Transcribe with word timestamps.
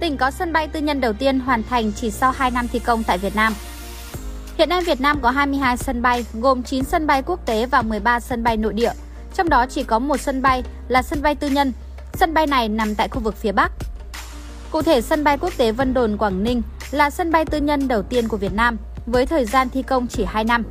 tỉnh 0.00 0.16
có 0.16 0.30
sân 0.30 0.52
bay 0.52 0.68
tư 0.68 0.80
nhân 0.80 1.00
đầu 1.00 1.12
tiên 1.12 1.40
hoàn 1.40 1.62
thành 1.62 1.92
chỉ 1.92 2.10
sau 2.10 2.30
2 2.30 2.50
năm 2.50 2.68
thi 2.68 2.78
công 2.78 3.04
tại 3.04 3.18
Việt 3.18 3.36
Nam. 3.36 3.54
Hiện 4.58 4.68
nay 4.68 4.82
Việt 4.82 5.00
Nam 5.00 5.20
có 5.20 5.30
22 5.30 5.76
sân 5.76 6.02
bay, 6.02 6.24
gồm 6.34 6.62
9 6.62 6.84
sân 6.84 7.06
bay 7.06 7.22
quốc 7.22 7.46
tế 7.46 7.66
và 7.66 7.82
13 7.82 8.20
sân 8.20 8.42
bay 8.42 8.56
nội 8.56 8.72
địa. 8.72 8.92
Trong 9.34 9.48
đó 9.48 9.66
chỉ 9.66 9.82
có 9.82 9.98
một 9.98 10.16
sân 10.20 10.42
bay 10.42 10.62
là 10.88 11.02
sân 11.02 11.22
bay 11.22 11.34
tư 11.34 11.48
nhân. 11.48 11.72
Sân 12.12 12.34
bay 12.34 12.46
này 12.46 12.68
nằm 12.68 12.94
tại 12.94 13.08
khu 13.08 13.20
vực 13.20 13.36
phía 13.36 13.52
Bắc. 13.52 13.72
Cụ 14.70 14.82
thể, 14.82 15.00
sân 15.00 15.24
bay 15.24 15.38
quốc 15.38 15.52
tế 15.56 15.72
Vân 15.72 15.94
Đồn 15.94 16.16
Quảng 16.16 16.44
Ninh 16.44 16.62
là 16.90 17.10
sân 17.10 17.32
bay 17.32 17.44
tư 17.44 17.58
nhân 17.58 17.88
đầu 17.88 18.02
tiên 18.02 18.28
của 18.28 18.36
Việt 18.36 18.52
Nam, 18.52 18.76
với 19.06 19.26
thời 19.26 19.44
gian 19.44 19.68
thi 19.68 19.82
công 19.82 20.06
chỉ 20.06 20.24
2 20.24 20.44
năm. 20.44 20.64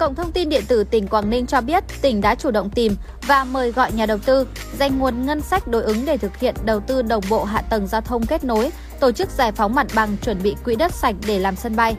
Cổng 0.00 0.14
thông 0.14 0.32
tin 0.32 0.48
điện 0.48 0.64
tử 0.68 0.84
tỉnh 0.84 1.08
Quảng 1.08 1.30
Ninh 1.30 1.46
cho 1.46 1.60
biết 1.60 1.84
tỉnh 2.02 2.20
đã 2.20 2.34
chủ 2.34 2.50
động 2.50 2.70
tìm 2.70 2.96
và 3.26 3.44
mời 3.44 3.72
gọi 3.72 3.92
nhà 3.92 4.06
đầu 4.06 4.18
tư 4.18 4.46
dành 4.78 4.98
nguồn 4.98 5.26
ngân 5.26 5.40
sách 5.40 5.68
đối 5.68 5.82
ứng 5.82 6.04
để 6.04 6.16
thực 6.16 6.36
hiện 6.36 6.54
đầu 6.64 6.80
tư 6.80 7.02
đồng 7.02 7.24
bộ 7.28 7.44
hạ 7.44 7.62
tầng 7.62 7.86
giao 7.86 8.00
thông 8.00 8.26
kết 8.26 8.44
nối, 8.44 8.70
tổ 9.00 9.12
chức 9.12 9.30
giải 9.30 9.52
phóng 9.52 9.74
mặt 9.74 9.86
bằng 9.94 10.16
chuẩn 10.22 10.42
bị 10.42 10.56
quỹ 10.64 10.76
đất 10.76 10.94
sạch 10.94 11.14
để 11.26 11.38
làm 11.38 11.56
sân 11.56 11.76
bay. 11.76 11.96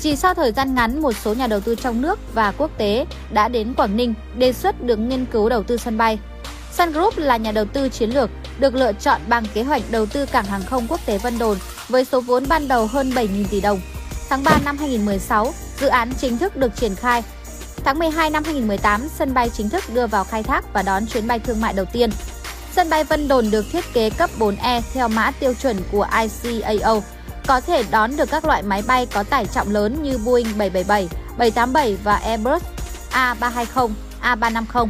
Chỉ 0.00 0.16
sau 0.16 0.34
thời 0.34 0.52
gian 0.52 0.74
ngắn, 0.74 1.02
một 1.02 1.12
số 1.12 1.34
nhà 1.34 1.46
đầu 1.46 1.60
tư 1.60 1.74
trong 1.74 2.02
nước 2.02 2.18
và 2.34 2.52
quốc 2.52 2.70
tế 2.78 3.06
đã 3.32 3.48
đến 3.48 3.74
Quảng 3.74 3.96
Ninh 3.96 4.14
đề 4.36 4.52
xuất 4.52 4.82
được 4.82 4.96
nghiên 4.96 5.26
cứu 5.26 5.48
đầu 5.48 5.62
tư 5.62 5.76
sân 5.76 5.98
bay. 5.98 6.18
Sun 6.72 6.92
Group 6.92 7.18
là 7.18 7.36
nhà 7.36 7.52
đầu 7.52 7.64
tư 7.64 7.88
chiến 7.88 8.10
lược, 8.10 8.30
được 8.58 8.74
lựa 8.74 8.92
chọn 8.92 9.20
bằng 9.28 9.44
kế 9.54 9.62
hoạch 9.62 9.82
đầu 9.90 10.06
tư 10.06 10.26
cảng 10.26 10.44
hàng 10.44 10.62
không 10.70 10.86
quốc 10.88 11.00
tế 11.06 11.18
Vân 11.18 11.38
Đồn 11.38 11.58
với 11.88 12.04
số 12.04 12.20
vốn 12.20 12.44
ban 12.48 12.68
đầu 12.68 12.86
hơn 12.86 13.10
7.000 13.10 13.44
tỷ 13.50 13.60
đồng. 13.60 13.80
Tháng 14.28 14.44
3 14.44 14.58
năm 14.64 14.78
2016, 14.78 15.52
dự 15.82 15.88
án 15.88 16.12
chính 16.18 16.38
thức 16.38 16.56
được 16.56 16.76
triển 16.76 16.94
khai. 16.94 17.22
Tháng 17.84 17.98
12 17.98 18.30
năm 18.30 18.44
2018, 18.44 19.08
sân 19.18 19.34
bay 19.34 19.50
chính 19.50 19.68
thức 19.68 19.84
đưa 19.94 20.06
vào 20.06 20.24
khai 20.24 20.42
thác 20.42 20.72
và 20.72 20.82
đón 20.82 21.06
chuyến 21.06 21.26
bay 21.26 21.38
thương 21.38 21.60
mại 21.60 21.72
đầu 21.72 21.86
tiên. 21.92 22.10
Sân 22.72 22.90
bay 22.90 23.04
Vân 23.04 23.28
Đồn 23.28 23.50
được 23.50 23.64
thiết 23.72 23.84
kế 23.92 24.10
cấp 24.10 24.30
4E 24.38 24.80
theo 24.92 25.08
mã 25.08 25.30
tiêu 25.30 25.54
chuẩn 25.54 25.76
của 25.92 26.06
ICAO, 26.20 27.02
có 27.46 27.60
thể 27.60 27.84
đón 27.90 28.16
được 28.16 28.30
các 28.30 28.44
loại 28.44 28.62
máy 28.62 28.82
bay 28.86 29.06
có 29.06 29.22
tải 29.22 29.46
trọng 29.46 29.70
lớn 29.70 30.02
như 30.02 30.18
Boeing 30.18 30.58
777, 30.58 31.08
787 31.38 31.96
và 32.04 32.16
Airbus 32.16 32.62
A320, 33.12 33.90
A350. 34.22 34.88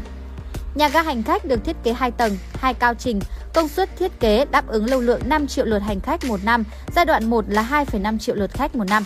Nhà 0.74 0.89
ga 0.89 1.02
hành 1.02 1.22
khách 1.22 1.45
được 1.45 1.64
thiết 1.64 1.77
kế 1.83 1.92
2 1.92 2.11
tầng, 2.11 2.39
2 2.55 2.74
cao 2.74 2.95
trình, 2.95 3.20
công 3.55 3.69
suất 3.69 3.97
thiết 3.98 4.20
kế 4.20 4.45
đáp 4.50 4.69
ứng 4.69 4.84
lưu 4.84 5.00
lượng 5.00 5.20
5 5.24 5.47
triệu 5.47 5.64
lượt 5.64 5.78
hành 5.78 6.00
khách 6.00 6.24
một 6.24 6.45
năm, 6.45 6.64
giai 6.97 7.05
đoạn 7.05 7.30
1 7.30 7.45
là 7.48 7.69
2,5 7.70 8.19
triệu 8.19 8.34
lượt 8.34 8.50
khách 8.50 8.77
một 8.77 8.89
năm. 8.89 9.05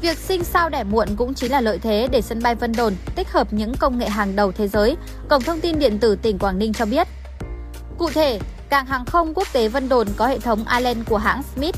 Việc 0.00 0.18
sinh 0.18 0.44
sao 0.44 0.68
đẻ 0.68 0.84
muộn 0.84 1.08
cũng 1.16 1.34
chính 1.34 1.52
là 1.52 1.60
lợi 1.60 1.78
thế 1.78 2.08
để 2.12 2.22
sân 2.22 2.42
bay 2.42 2.54
Vân 2.54 2.72
Đồn 2.72 2.94
tích 3.14 3.32
hợp 3.32 3.52
những 3.52 3.74
công 3.76 3.98
nghệ 3.98 4.08
hàng 4.08 4.36
đầu 4.36 4.52
thế 4.52 4.68
giới, 4.68 4.96
Cổng 5.28 5.42
thông 5.42 5.60
tin 5.60 5.78
điện 5.78 5.98
tử 5.98 6.16
tỉnh 6.16 6.38
Quảng 6.38 6.58
Ninh 6.58 6.72
cho 6.72 6.86
biết. 6.86 7.08
Cụ 7.98 8.10
thể, 8.10 8.40
cảng 8.68 8.86
hàng 8.86 9.04
không 9.04 9.34
quốc 9.34 9.48
tế 9.52 9.68
Vân 9.68 9.88
Đồn 9.88 10.08
có 10.16 10.26
hệ 10.26 10.38
thống 10.38 10.64
Island 10.76 10.98
của 11.08 11.16
hãng 11.16 11.42
Smith 11.54 11.76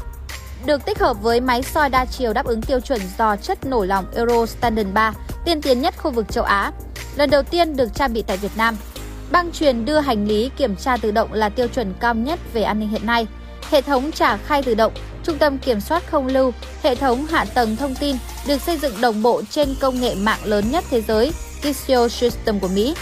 được 0.67 0.85
tích 0.85 0.99
hợp 0.99 1.23
với 1.23 1.41
máy 1.41 1.63
soi 1.63 1.89
đa 1.89 2.05
chiều 2.05 2.33
đáp 2.33 2.47
ứng 2.47 2.63
tiêu 2.63 2.81
chuẩn 2.81 3.01
dò 3.19 3.37
chất 3.37 3.67
nổi 3.67 3.87
lỏng 3.87 4.05
Euro 4.15 4.47
Standard 4.47 4.91
3, 4.93 5.13
tiên 5.45 5.63
tiến 5.63 5.81
nhất 5.81 5.95
khu 5.99 6.11
vực 6.11 6.33
châu 6.33 6.45
Á. 6.45 6.73
Lần 7.17 7.31
đầu 7.31 7.43
tiên 7.43 7.77
được 7.77 7.95
trang 7.95 8.13
bị 8.13 8.23
tại 8.23 8.37
Việt 8.37 8.57
Nam. 8.57 8.77
Băng 9.31 9.53
truyền 9.53 9.85
đưa 9.85 9.99
hành 10.01 10.29
lý 10.29 10.51
kiểm 10.57 10.77
tra 10.77 10.97
tự 10.97 11.11
động 11.11 11.33
là 11.33 11.49
tiêu 11.49 11.69
chuẩn 11.69 11.95
cao 12.01 12.15
nhất 12.15 12.41
về 12.53 12.63
an 12.63 12.81
ninh 12.81 12.89
hiện 12.89 13.07
nay. 13.07 13.27
Hệ 13.71 13.83
thống 13.83 14.13
trả 14.13 14.37
khai 14.37 14.63
tự 14.63 14.75
động, 14.75 14.93
trung 15.31 15.39
tâm 15.39 15.59
kiểm 15.59 15.81
soát 15.81 16.03
không 16.11 16.27
lưu, 16.27 16.53
hệ 16.83 16.95
thống 16.95 17.27
hạ 17.27 17.45
tầng 17.55 17.77
thông 17.77 17.95
tin 17.95 18.17
được 18.47 18.61
xây 18.61 18.79
dựng 18.79 19.01
đồng 19.01 19.23
bộ 19.23 19.43
trên 19.51 19.75
công 19.81 20.01
nghệ 20.01 20.15
mạng 20.15 20.39
lớn 20.45 20.71
nhất 20.71 20.85
thế 20.91 21.03
giới, 21.03 21.33
Kissio 21.63 22.09
System 22.09 22.61
của 22.61 22.69
Mỹ. 22.69 22.95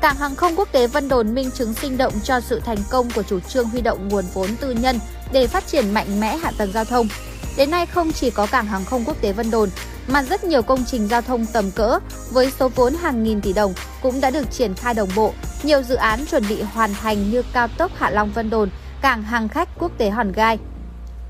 Cảng 0.00 0.16
hàng 0.16 0.34
không 0.34 0.56
quốc 0.56 0.68
tế 0.72 0.86
Vân 0.86 1.08
Đồn 1.08 1.34
minh 1.34 1.50
chứng 1.50 1.74
sinh 1.74 1.96
động 1.96 2.12
cho 2.22 2.40
sự 2.40 2.60
thành 2.60 2.78
công 2.90 3.10
của 3.10 3.22
chủ 3.22 3.40
trương 3.40 3.68
huy 3.68 3.80
động 3.80 4.08
nguồn 4.08 4.24
vốn 4.34 4.56
tư 4.60 4.70
nhân 4.70 4.98
để 5.32 5.46
phát 5.46 5.66
triển 5.66 5.94
mạnh 5.94 6.20
mẽ 6.20 6.36
hạ 6.36 6.52
tầng 6.58 6.72
giao 6.72 6.84
thông. 6.84 7.08
Đến 7.56 7.70
nay 7.70 7.86
không 7.86 8.12
chỉ 8.12 8.30
có 8.30 8.46
cảng 8.46 8.66
hàng 8.66 8.84
không 8.84 9.04
quốc 9.04 9.20
tế 9.20 9.32
Vân 9.32 9.50
Đồn 9.50 9.70
mà 10.08 10.22
rất 10.22 10.44
nhiều 10.44 10.62
công 10.62 10.84
trình 10.86 11.08
giao 11.08 11.22
thông 11.22 11.46
tầm 11.46 11.70
cỡ 11.70 11.98
với 12.30 12.52
số 12.58 12.68
vốn 12.68 12.94
hàng 12.94 13.22
nghìn 13.22 13.40
tỷ 13.40 13.52
đồng 13.52 13.74
cũng 14.02 14.20
đã 14.20 14.30
được 14.30 14.50
triển 14.50 14.74
khai 14.74 14.94
đồng 14.94 15.10
bộ. 15.16 15.32
Nhiều 15.62 15.82
dự 15.82 15.94
án 15.94 16.26
chuẩn 16.26 16.48
bị 16.48 16.62
hoàn 16.62 16.94
thành 16.94 17.30
như 17.30 17.42
cao 17.52 17.68
tốc 17.68 17.90
Hạ 17.94 18.10
Long 18.10 18.32
Vân 18.32 18.50
Đồn, 18.50 18.68
cảng 19.02 19.22
hàng 19.22 19.48
khách 19.48 19.68
quốc 19.78 19.92
tế 19.98 20.10
Hòn 20.10 20.32
Gai. 20.32 20.58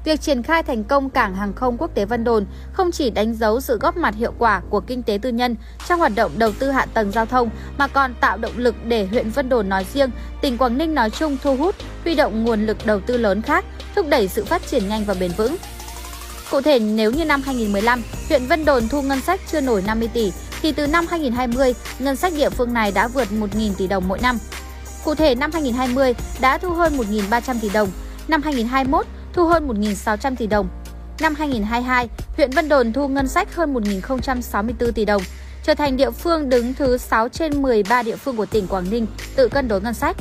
Việc 0.04 0.20
triển 0.20 0.42
khai 0.42 0.62
thành 0.62 0.84
công 0.84 1.10
cảng 1.10 1.34
hàng 1.34 1.52
không 1.52 1.76
quốc 1.78 1.90
tế 1.94 2.04
Vân 2.04 2.24
Đồn 2.24 2.46
không 2.72 2.92
chỉ 2.92 3.10
đánh 3.10 3.34
dấu 3.34 3.60
sự 3.60 3.78
góp 3.78 3.96
mặt 3.96 4.14
hiệu 4.14 4.32
quả 4.38 4.62
của 4.70 4.80
kinh 4.80 5.02
tế 5.02 5.18
tư 5.22 5.30
nhân 5.30 5.56
trong 5.88 6.00
hoạt 6.00 6.12
động 6.14 6.32
đầu 6.38 6.52
tư 6.58 6.70
hạ 6.70 6.86
tầng 6.94 7.12
giao 7.12 7.26
thông 7.26 7.50
mà 7.78 7.88
còn 7.88 8.14
tạo 8.14 8.36
động 8.36 8.52
lực 8.56 8.74
để 8.84 9.06
huyện 9.06 9.30
Vân 9.30 9.48
Đồn 9.48 9.68
nói 9.68 9.86
riêng, 9.94 10.10
tỉnh 10.40 10.58
Quảng 10.58 10.78
Ninh 10.78 10.94
nói 10.94 11.10
chung 11.10 11.36
thu 11.42 11.56
hút, 11.56 11.74
huy 12.04 12.14
động 12.14 12.44
nguồn 12.44 12.66
lực 12.66 12.86
đầu 12.86 13.00
tư 13.00 13.16
lớn 13.16 13.42
khác, 13.42 13.64
thúc 13.94 14.06
đẩy 14.08 14.28
sự 14.28 14.44
phát 14.44 14.66
triển 14.66 14.88
nhanh 14.88 15.04
và 15.04 15.14
bền 15.20 15.30
vững. 15.36 15.56
Cụ 16.50 16.60
thể, 16.60 16.78
nếu 16.78 17.10
như 17.10 17.24
năm 17.24 17.42
2015, 17.42 18.02
huyện 18.28 18.46
Vân 18.46 18.64
Đồn 18.64 18.88
thu 18.88 19.02
ngân 19.02 19.20
sách 19.20 19.40
chưa 19.52 19.60
nổi 19.60 19.82
50 19.86 20.08
tỷ, 20.12 20.32
thì 20.62 20.72
từ 20.72 20.86
năm 20.86 21.06
2020, 21.10 21.74
ngân 21.98 22.16
sách 22.16 22.32
địa 22.36 22.50
phương 22.50 22.74
này 22.74 22.92
đã 22.92 23.08
vượt 23.08 23.28
1.000 23.30 23.74
tỷ 23.76 23.86
đồng 23.86 24.08
mỗi 24.08 24.18
năm. 24.18 24.38
Cụ 25.04 25.14
thể, 25.14 25.34
năm 25.34 25.50
2020 25.52 26.14
đã 26.40 26.58
thu 26.58 26.70
hơn 26.70 26.96
1.300 26.96 27.54
tỷ 27.60 27.68
đồng, 27.68 27.88
năm 28.28 28.42
2021 28.42 29.06
thu 29.34 29.46
hơn 29.46 29.68
1.600 29.68 30.36
tỷ 30.36 30.46
đồng. 30.46 30.68
Năm 31.20 31.34
2022, 31.34 32.08
huyện 32.36 32.50
Vân 32.50 32.68
Đồn 32.68 32.92
thu 32.92 33.08
ngân 33.08 33.28
sách 33.28 33.54
hơn 33.54 33.74
1.064 33.74 34.92
tỷ 34.92 35.04
đồng, 35.04 35.22
trở 35.62 35.74
thành 35.74 35.96
địa 35.96 36.10
phương 36.10 36.48
đứng 36.48 36.74
thứ 36.74 36.98
6 36.98 37.28
trên 37.28 37.62
13 37.62 38.02
địa 38.02 38.16
phương 38.16 38.36
của 38.36 38.46
tỉnh 38.46 38.66
Quảng 38.66 38.90
Ninh 38.90 39.06
tự 39.36 39.48
cân 39.48 39.68
đối 39.68 39.80
ngân 39.80 39.94
sách. 39.94 40.16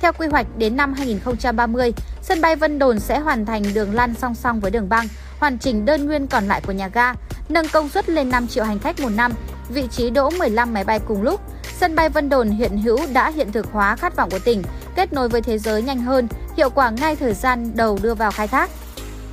Theo 0.00 0.12
quy 0.12 0.26
hoạch 0.26 0.46
đến 0.58 0.76
năm 0.76 0.92
2030, 0.92 1.92
sân 2.22 2.40
bay 2.40 2.56
Vân 2.56 2.78
Đồn 2.78 3.00
sẽ 3.00 3.18
hoàn 3.18 3.46
thành 3.46 3.62
đường 3.74 3.94
lăn 3.94 4.14
song 4.14 4.34
song 4.34 4.60
với 4.60 4.70
đường 4.70 4.88
băng, 4.88 5.08
hoàn 5.38 5.58
chỉnh 5.58 5.84
đơn 5.84 6.06
nguyên 6.06 6.26
còn 6.26 6.48
lại 6.48 6.60
của 6.66 6.72
nhà 6.72 6.88
ga, 6.88 7.14
nâng 7.48 7.68
công 7.68 7.88
suất 7.88 8.08
lên 8.08 8.30
5 8.30 8.46
triệu 8.46 8.64
hành 8.64 8.78
khách 8.78 9.00
một 9.00 9.12
năm, 9.16 9.32
vị 9.68 9.88
trí 9.90 10.10
đỗ 10.10 10.30
15 10.30 10.72
máy 10.72 10.84
bay 10.84 11.00
cùng 11.08 11.22
lúc. 11.22 11.40
Sân 11.80 11.94
bay 11.94 12.08
Vân 12.08 12.28
Đồn 12.28 12.50
hiện 12.50 12.78
hữu 12.78 12.98
đã 13.12 13.30
hiện 13.30 13.52
thực 13.52 13.66
hóa 13.72 13.96
khát 13.96 14.16
vọng 14.16 14.30
của 14.30 14.38
tỉnh, 14.38 14.62
kết 14.96 15.12
nối 15.12 15.28
với 15.28 15.42
thế 15.42 15.58
giới 15.58 15.82
nhanh 15.82 16.00
hơn, 16.00 16.28
hiệu 16.56 16.70
quả 16.70 16.90
ngay 16.90 17.16
thời 17.16 17.34
gian 17.34 17.76
đầu 17.76 17.98
đưa 18.02 18.14
vào 18.14 18.30
khai 18.30 18.48
thác. 18.48 18.70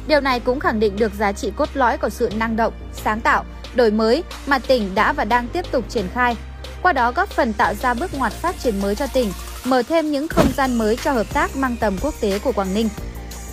Điều 0.07 0.21
này 0.21 0.39
cũng 0.39 0.59
khẳng 0.59 0.79
định 0.79 0.95
được 0.95 1.11
giá 1.19 1.31
trị 1.31 1.51
cốt 1.55 1.69
lõi 1.73 1.97
của 1.97 2.09
sự 2.09 2.29
năng 2.35 2.55
động, 2.55 2.73
sáng 3.03 3.21
tạo, 3.21 3.45
đổi 3.75 3.91
mới 3.91 4.23
mà 4.47 4.59
tỉnh 4.59 4.95
đã 4.95 5.13
và 5.13 5.25
đang 5.25 5.47
tiếp 5.47 5.65
tục 5.71 5.85
triển 5.89 6.05
khai. 6.13 6.35
Qua 6.81 6.93
đó 6.93 7.11
góp 7.11 7.29
phần 7.29 7.53
tạo 7.53 7.73
ra 7.73 7.93
bước 7.93 8.13
ngoặt 8.13 8.33
phát 8.33 8.59
triển 8.59 8.81
mới 8.81 8.95
cho 8.95 9.07
tỉnh, 9.07 9.31
mở 9.65 9.83
thêm 9.83 10.11
những 10.11 10.27
không 10.27 10.51
gian 10.57 10.77
mới 10.77 10.97
cho 11.03 11.11
hợp 11.11 11.33
tác 11.33 11.55
mang 11.55 11.75
tầm 11.79 11.97
quốc 12.01 12.13
tế 12.21 12.39
của 12.39 12.51
Quảng 12.51 12.73
Ninh. 12.73 12.89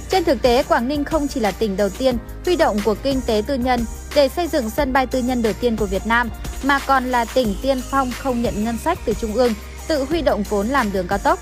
Trên 0.09 0.25
thực 0.25 0.43
tế, 0.43 0.63
Quảng 0.63 0.89
Ninh 0.89 1.05
không 1.05 1.29
chỉ 1.29 1.41
là 1.41 1.51
tỉnh 1.51 1.77
đầu 1.77 1.89
tiên 1.89 2.19
huy 2.45 2.57
động 2.57 2.81
của 2.85 2.95
kinh 3.03 3.21
tế 3.27 3.43
tư 3.47 3.55
nhân 3.55 3.85
để 4.15 4.29
xây 4.29 4.49
dựng 4.49 4.71
sân 4.71 4.93
bay 4.93 5.07
tư 5.07 5.19
nhân 5.19 5.43
đầu 5.43 5.53
tiên 5.61 5.77
của 5.77 5.87
Việt 5.87 6.07
Nam, 6.07 6.31
mà 6.63 6.79
còn 6.87 7.05
là 7.05 7.25
tỉnh 7.25 7.55
tiên 7.63 7.81
phong 7.91 8.13
không 8.19 8.43
nhận 8.43 8.65
ngân 8.65 8.79
sách 8.79 8.99
từ 9.05 9.15
Trung 9.21 9.35
ương, 9.35 9.55
tự 9.89 10.05
huy 10.05 10.23
động 10.23 10.43
vốn 10.49 10.69
làm 10.69 10.93
đường 10.93 11.09
cao 11.09 11.19
tốc. 11.19 11.39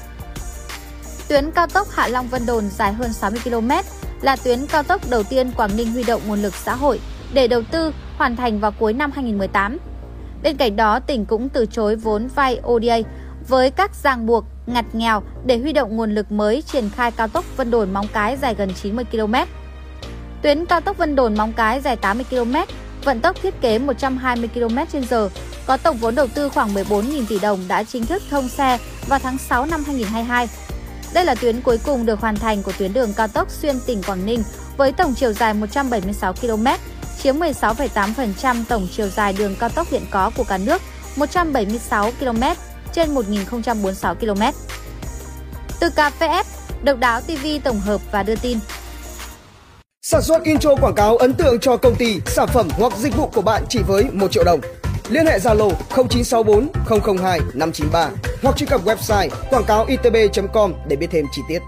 Tuyến 1.29 1.51
cao 1.51 1.67
tốc 1.67 1.89
Hạ 1.91 2.09
Long 2.09 2.29
Vân 2.29 2.47
Đồn 2.47 2.69
dài 2.69 2.93
hơn 2.93 3.13
60 3.13 3.41
km 3.45 3.71
là 4.21 4.37
tuyến 4.37 4.67
cao 4.67 4.83
tốc 4.83 5.11
đầu 5.11 5.23
tiên 5.23 5.51
Quảng 5.57 5.77
Ninh 5.77 5.93
huy 5.93 6.03
động 6.03 6.23
nguồn 6.27 6.43
lực 6.43 6.55
xã 6.55 6.75
hội 6.75 7.01
để 7.33 7.49
đầu 7.49 7.63
tư 7.71 7.93
hoàn 8.17 8.37
thành 8.37 8.61
vào 8.61 8.73
cuối 8.79 8.93
năm 8.93 9.11
2018. 9.11 9.79
Bên 10.43 10.57
cạnh 10.57 10.77
đó, 10.77 11.01
tỉnh 11.01 11.27
cũng 11.27 11.49
từ 11.49 11.67
chối 11.67 11.97
vốn 11.97 12.29
vay 12.35 12.61
ODA 12.67 12.99
với 13.49 13.71
các 13.71 13.95
ràng 13.95 14.27
buộc 14.27 14.45
ngặt 14.67 14.85
nghèo 14.93 15.23
để 15.47 15.59
huy 15.59 15.73
động 15.73 15.97
nguồn 15.97 16.15
lực 16.15 16.33
mới 16.33 16.63
triển 16.63 16.91
khai 16.91 17.11
cao 17.11 17.29
tốc 17.29 17.45
Vân 17.57 17.71
Đồn 17.71 17.93
Móng 17.93 18.07
Cái 18.13 18.37
dài 18.37 18.55
gần 18.55 18.75
90 18.83 19.05
km. 19.05 19.35
Tuyến 20.43 20.67
cao 20.67 20.81
tốc 20.81 20.99
Vân 20.99 21.17
Đồn 21.17 21.37
Móng 21.37 21.53
Cái 21.53 21.81
dài 21.81 21.97
80 21.97 22.27
km, 22.31 22.55
vận 23.05 23.21
tốc 23.21 23.37
thiết 23.43 23.61
kế 23.61 23.79
120 23.79 24.49
km/h, 24.55 25.29
có 25.67 25.77
tổng 25.77 25.97
vốn 25.97 26.15
đầu 26.15 26.27
tư 26.35 26.49
khoảng 26.49 26.75
14.000 26.75 27.25
tỷ 27.29 27.39
đồng 27.39 27.61
đã 27.69 27.83
chính 27.83 28.07
thức 28.07 28.23
thông 28.31 28.49
xe 28.49 28.79
vào 29.07 29.19
tháng 29.19 29.39
6 29.39 29.67
năm 29.67 29.85
2022. 29.87 30.49
Đây 31.13 31.25
là 31.25 31.35
tuyến 31.35 31.61
cuối 31.61 31.79
cùng 31.85 32.07
được 32.07 32.21
hoàn 32.21 32.37
thành 32.37 32.63
của 32.63 32.73
tuyến 32.79 32.93
đường 32.93 33.13
cao 33.17 33.29
tốc 33.29 33.51
xuyên 33.51 33.81
tỉnh 33.87 34.03
Quảng 34.03 34.27
Ninh 34.27 34.43
với 34.77 34.93
tổng 34.93 35.15
chiều 35.15 35.33
dài 35.33 35.55
176 35.55 36.33
km, 36.33 36.67
chiếm 37.23 37.37
16,8% 37.37 38.65
tổng 38.69 38.89
chiều 38.93 39.09
dài 39.09 39.33
đường 39.33 39.55
cao 39.61 39.69
tốc 39.69 39.87
hiện 39.91 40.03
có 40.11 40.31
của 40.37 40.45
cả 40.45 40.59
nước, 40.59 40.83
176 41.17 42.11
km 42.21 42.43
trên 42.93 43.15
1046 43.15 44.15
km. 44.15 44.43
Từ 45.81 45.89
KPF, 45.89 46.45
Độc 46.83 46.99
đáo 46.99 47.21
TV 47.21 47.47
tổng 47.65 47.81
hợp 47.81 48.01
và 48.13 48.23
đưa 48.23 48.37
tin. 48.37 48.59
Sản 50.03 50.23
xuất 50.23 50.45
intro 50.45 50.75
quảng 50.75 50.95
cáo 50.95 51.17
ấn 51.17 51.35
tượng 51.35 51.61
cho 51.61 51.77
công 51.77 51.95
ty, 51.95 52.21
sản 52.27 52.49
phẩm 52.49 52.69
hoặc 52.73 52.93
dịch 52.99 53.17
vụ 53.17 53.27
của 53.35 53.43
bạn 53.43 53.65
chỉ 53.69 53.79
với 53.87 54.05
1 54.13 54.33
triệu 54.33 54.45
đồng. 54.45 54.61
Liên 55.11 55.27
hệ 55.27 55.39
Zalo 55.39 55.71
0964 55.91 56.69
002 57.19 57.41
593 57.55 58.11
hoặc 58.43 58.57
truy 58.57 58.67
cập 58.67 58.85
website 58.85 59.29
quảng 59.51 59.65
cáo 59.67 59.85
itb.com 59.85 60.73
để 60.89 60.97
biết 60.97 61.07
thêm 61.11 61.25
chi 61.33 61.43
tiết. 61.49 61.63